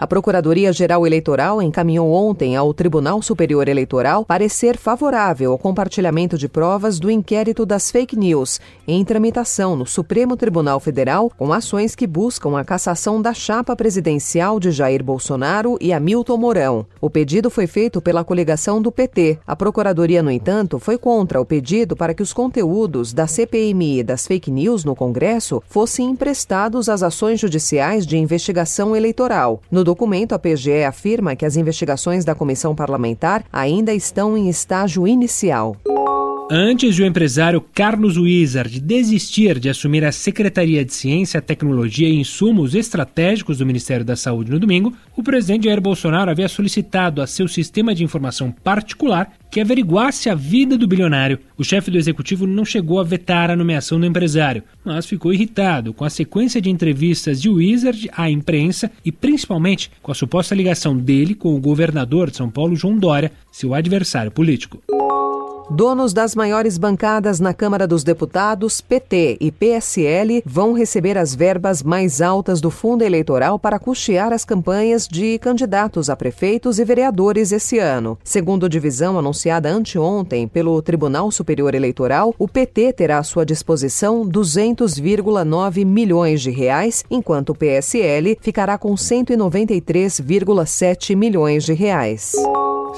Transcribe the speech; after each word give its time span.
A 0.00 0.06
Procuradoria-Geral 0.06 1.04
Eleitoral 1.04 1.60
encaminhou 1.60 2.12
ontem 2.12 2.54
ao 2.54 2.72
Tribunal 2.72 3.20
Superior 3.20 3.66
Eleitoral 3.66 4.24
parecer 4.24 4.76
favorável 4.76 5.50
ao 5.50 5.58
compartilhamento 5.58 6.38
de 6.38 6.48
provas 6.48 7.00
do 7.00 7.10
inquérito 7.10 7.66
das 7.66 7.90
fake 7.90 8.16
news 8.16 8.60
em 8.86 9.04
tramitação 9.04 9.74
no 9.74 9.84
Supremo 9.84 10.36
Tribunal 10.36 10.78
Federal 10.78 11.32
com 11.36 11.52
ações 11.52 11.96
que 11.96 12.06
buscam 12.06 12.56
a 12.56 12.64
cassação 12.64 13.20
da 13.20 13.34
chapa 13.34 13.74
presidencial 13.74 14.60
de 14.60 14.70
Jair 14.70 15.02
Bolsonaro 15.02 15.76
e 15.80 15.92
Hamilton 15.92 16.36
Mourão. 16.36 16.86
O 17.00 17.10
pedido 17.10 17.50
foi 17.50 17.66
feito 17.66 18.00
pela 18.00 18.22
coligação 18.22 18.80
do 18.80 18.92
PT. 18.92 19.40
A 19.44 19.56
Procuradoria, 19.56 20.22
no 20.22 20.30
entanto, 20.30 20.78
foi 20.78 20.96
contra 20.96 21.40
o 21.40 21.44
pedido 21.44 21.96
para 21.96 22.14
que 22.14 22.22
os 22.22 22.32
conteúdos 22.32 23.12
da 23.12 23.26
CPMI 23.26 23.98
e 23.98 24.04
das 24.04 24.28
fake 24.28 24.48
news 24.48 24.84
no 24.84 24.94
Congresso 24.94 25.60
fossem 25.68 26.08
emprestados 26.08 26.88
às 26.88 27.02
ações 27.02 27.40
judiciais 27.40 28.06
de 28.06 28.16
investigação 28.16 28.94
eleitoral. 28.94 29.60
No 29.68 29.87
documento, 29.88 30.34
a 30.34 30.38
PGE 30.38 30.84
afirma 30.84 31.34
que 31.34 31.46
as 31.46 31.56
investigações 31.56 32.22
da 32.22 32.34
comissão 32.34 32.74
parlamentar 32.74 33.42
ainda 33.50 33.94
estão 33.94 34.36
em 34.36 34.50
estágio 34.50 35.08
inicial. 35.08 35.76
Antes 36.50 36.94
de 36.94 37.02
o 37.02 37.06
empresário 37.06 37.60
Carlos 37.60 38.16
Wizard 38.16 38.80
desistir 38.80 39.58
de 39.58 39.68
assumir 39.68 40.02
a 40.02 40.10
Secretaria 40.10 40.82
de 40.82 40.94
Ciência, 40.94 41.42
Tecnologia 41.42 42.08
e 42.08 42.16
Insumos 42.16 42.74
Estratégicos 42.74 43.58
do 43.58 43.66
Ministério 43.66 44.02
da 44.02 44.16
Saúde 44.16 44.50
no 44.50 44.58
domingo, 44.58 44.94
o 45.14 45.22
presidente 45.22 45.66
Jair 45.66 45.78
Bolsonaro 45.78 46.30
havia 46.30 46.48
solicitado 46.48 47.20
a 47.20 47.26
seu 47.26 47.46
sistema 47.46 47.94
de 47.94 48.02
informação 48.02 48.50
particular 48.50 49.30
que 49.50 49.60
averiguasse 49.60 50.30
a 50.30 50.34
vida 50.34 50.78
do 50.78 50.88
bilionário. 50.88 51.38
O 51.58 51.62
chefe 51.62 51.90
do 51.90 51.98
executivo 51.98 52.46
não 52.46 52.64
chegou 52.64 52.98
a 52.98 53.04
vetar 53.04 53.50
a 53.50 53.56
nomeação 53.56 54.00
do 54.00 54.06
empresário, 54.06 54.62
mas 54.82 55.04
ficou 55.04 55.34
irritado 55.34 55.92
com 55.92 56.06
a 56.06 56.10
sequência 56.10 56.62
de 56.62 56.70
entrevistas 56.70 57.42
de 57.42 57.50
Wizard 57.50 58.08
à 58.16 58.30
imprensa 58.30 58.90
e 59.04 59.12
principalmente 59.12 59.90
com 60.00 60.12
a 60.12 60.14
suposta 60.14 60.54
ligação 60.54 60.96
dele 60.96 61.34
com 61.34 61.54
o 61.54 61.60
governador 61.60 62.30
de 62.30 62.38
São 62.38 62.48
Paulo, 62.48 62.74
João 62.74 62.96
Dória, 62.96 63.32
seu 63.52 63.74
adversário 63.74 64.30
político. 64.30 64.82
Donos 65.70 66.14
das 66.14 66.34
maiores 66.34 66.78
bancadas 66.78 67.38
na 67.40 67.52
Câmara 67.52 67.86
dos 67.86 68.02
Deputados, 68.02 68.80
PT 68.80 69.36
e 69.38 69.52
PSL, 69.52 70.42
vão 70.46 70.72
receber 70.72 71.18
as 71.18 71.34
verbas 71.34 71.82
mais 71.82 72.22
altas 72.22 72.58
do 72.58 72.70
fundo 72.70 73.04
eleitoral 73.04 73.58
para 73.58 73.78
custear 73.78 74.32
as 74.32 74.46
campanhas 74.46 75.06
de 75.06 75.38
candidatos 75.38 76.08
a 76.08 76.16
prefeitos 76.16 76.78
e 76.78 76.86
vereadores 76.86 77.52
esse 77.52 77.78
ano. 77.78 78.16
Segundo 78.24 78.66
divisão 78.66 79.18
anunciada 79.18 79.68
anteontem 79.68 80.48
pelo 80.48 80.80
Tribunal 80.80 81.30
Superior 81.30 81.74
Eleitoral, 81.74 82.34
o 82.38 82.48
PT 82.48 82.94
terá 82.94 83.18
à 83.18 83.22
sua 83.22 83.44
disposição 83.44 84.26
200,9 84.26 85.84
milhões 85.84 86.40
de 86.40 86.50
reais, 86.50 87.04
enquanto 87.10 87.50
o 87.50 87.54
PSL 87.54 88.38
ficará 88.40 88.78
com 88.78 88.94
193,7 88.94 91.14
milhões 91.14 91.62
de 91.62 91.74
reais. 91.74 92.32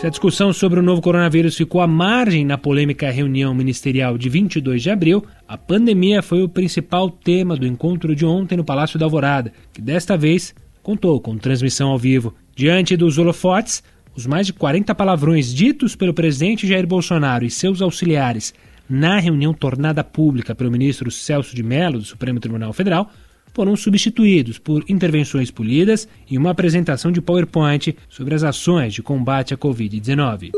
Se 0.00 0.06
a 0.06 0.10
discussão 0.10 0.50
sobre 0.50 0.80
o 0.80 0.82
novo 0.82 1.02
coronavírus 1.02 1.54
ficou 1.54 1.78
à 1.82 1.86
margem 1.86 2.42
na 2.42 2.56
polêmica 2.56 3.10
reunião 3.10 3.52
ministerial 3.52 4.16
de 4.16 4.30
22 4.30 4.82
de 4.82 4.88
abril, 4.88 5.22
a 5.46 5.58
pandemia 5.58 6.22
foi 6.22 6.42
o 6.42 6.48
principal 6.48 7.10
tema 7.10 7.54
do 7.54 7.66
encontro 7.66 8.16
de 8.16 8.24
ontem 8.24 8.56
no 8.56 8.64
Palácio 8.64 8.98
da 8.98 9.04
Alvorada, 9.04 9.52
que 9.74 9.82
desta 9.82 10.16
vez 10.16 10.54
contou 10.82 11.20
com 11.20 11.36
transmissão 11.36 11.90
ao 11.90 11.98
vivo. 11.98 12.34
Diante 12.56 12.96
dos 12.96 13.18
holofotes, 13.18 13.82
os 14.16 14.26
mais 14.26 14.46
de 14.46 14.54
40 14.54 14.94
palavrões 14.94 15.52
ditos 15.52 15.94
pelo 15.94 16.14
presidente 16.14 16.66
Jair 16.66 16.86
Bolsonaro 16.86 17.44
e 17.44 17.50
seus 17.50 17.82
auxiliares 17.82 18.54
na 18.88 19.18
reunião 19.18 19.52
tornada 19.52 20.02
pública 20.02 20.54
pelo 20.54 20.70
ministro 20.70 21.10
Celso 21.10 21.54
de 21.54 21.62
Mello 21.62 21.98
do 21.98 22.06
Supremo 22.06 22.40
Tribunal 22.40 22.72
Federal 22.72 23.10
foram 23.52 23.76
substituídos 23.76 24.58
por 24.58 24.84
intervenções 24.88 25.50
polidas 25.50 26.08
e 26.30 26.36
uma 26.36 26.50
apresentação 26.50 27.10
de 27.10 27.20
PowerPoint 27.20 27.96
sobre 28.08 28.34
as 28.34 28.42
ações 28.42 28.94
de 28.94 29.02
combate 29.02 29.54
à 29.54 29.56
Covid-19. 29.56 30.50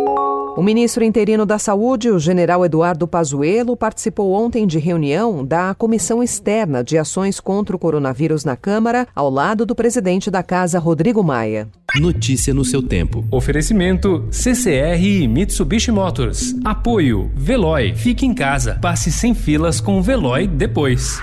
O 0.54 0.62
ministro 0.62 1.02
interino 1.02 1.46
da 1.46 1.58
Saúde, 1.58 2.10
o 2.10 2.18
general 2.18 2.62
Eduardo 2.62 3.08
Pazuello, 3.08 3.74
participou 3.74 4.32
ontem 4.34 4.66
de 4.66 4.78
reunião 4.78 5.42
da 5.42 5.74
Comissão 5.74 6.22
Externa 6.22 6.84
de 6.84 6.98
Ações 6.98 7.40
contra 7.40 7.74
o 7.74 7.78
Coronavírus 7.78 8.44
na 8.44 8.54
Câmara, 8.54 9.08
ao 9.14 9.30
lado 9.30 9.64
do 9.64 9.74
presidente 9.74 10.30
da 10.30 10.42
Casa, 10.42 10.78
Rodrigo 10.78 11.24
Maia. 11.24 11.68
Notícia 11.98 12.52
no 12.52 12.66
seu 12.66 12.82
tempo. 12.82 13.24
Oferecimento 13.30 14.28
CCR 14.30 15.02
e 15.02 15.26
Mitsubishi 15.26 15.90
Motors. 15.90 16.54
Apoio 16.62 17.30
Veloy. 17.34 17.94
Fique 17.94 18.26
em 18.26 18.34
casa. 18.34 18.78
Passe 18.80 19.10
sem 19.10 19.32
filas 19.32 19.80
com 19.80 19.98
o 19.98 20.02
Veloy 20.02 20.46
depois. 20.46 21.18